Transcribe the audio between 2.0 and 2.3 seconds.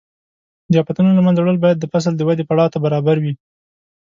د